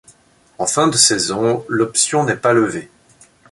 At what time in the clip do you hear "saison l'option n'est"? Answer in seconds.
0.97-2.35